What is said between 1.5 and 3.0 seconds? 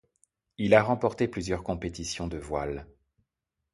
compétitions de voile.